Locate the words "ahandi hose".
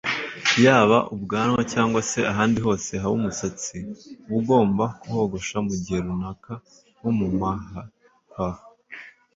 2.31-2.91